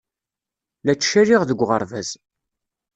La 0.85 0.93
ttcaliɣ 0.95 1.41
deg 1.45 1.61
uɣerbaz. 1.63 2.09